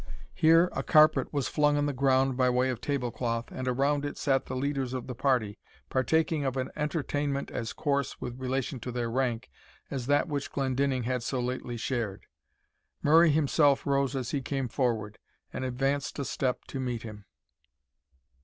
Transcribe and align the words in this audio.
Here 0.33 0.67
a 0.71 0.81
carpet 0.81 1.31
was 1.31 1.47
flung 1.47 1.77
on 1.77 1.85
the 1.85 1.93
ground 1.93 2.35
by 2.35 2.49
way 2.49 2.71
of 2.71 2.81
table 2.81 3.11
cloth, 3.11 3.51
and 3.51 3.67
around 3.67 4.03
it 4.03 4.17
sat 4.17 4.47
the 4.47 4.55
leaders 4.55 4.93
of 4.95 5.05
the 5.05 5.13
party, 5.13 5.59
partaking 5.91 6.43
of 6.43 6.57
an 6.57 6.71
entertainment 6.75 7.51
as 7.51 7.71
coarse, 7.71 8.19
with 8.19 8.39
relation 8.41 8.79
to 8.79 8.91
their 8.91 9.11
rank, 9.11 9.51
as 9.91 10.07
that 10.07 10.27
which 10.27 10.51
Glendinning 10.51 11.03
had 11.03 11.21
so 11.21 11.39
lately 11.39 11.77
shared. 11.77 12.25
Murray 13.03 13.29
himself 13.29 13.85
rose 13.85 14.15
as 14.15 14.31
he 14.31 14.41
came 14.41 14.67
forward, 14.69 15.19
and 15.53 15.63
advanced 15.63 16.17
a 16.17 16.25
step 16.25 16.65
to 16.69 16.79
meet 16.79 17.03
him. 17.03 17.25